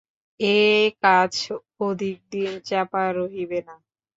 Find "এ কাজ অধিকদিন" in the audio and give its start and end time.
0.39-2.51